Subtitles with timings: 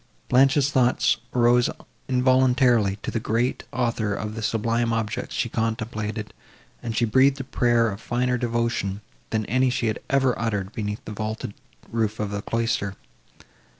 [0.29, 1.69] Blanche's thoughts arose
[2.07, 6.33] involuntarily to the Great Author of the sublime objects she contemplated,
[6.81, 11.05] and she breathed a prayer of finer devotion, than any she had ever uttered beneath
[11.05, 11.53] the vaulted
[11.91, 12.95] roof of a cloister.